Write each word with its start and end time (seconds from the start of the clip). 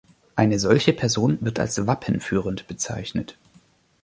Eine 0.35 0.57
solche 0.57 0.93
Person 0.93 1.37
wird 1.41 1.59
als 1.59 1.85
wappenführend 1.85 2.65
bezeichnet. 2.67 3.37